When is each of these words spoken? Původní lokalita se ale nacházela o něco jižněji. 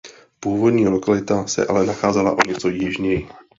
Původní 0.39 0.87
lokalita 0.87 1.47
se 1.47 1.65
ale 1.65 1.85
nacházela 1.85 2.31
o 2.31 2.39
něco 2.47 2.69
jižněji. 2.69 3.27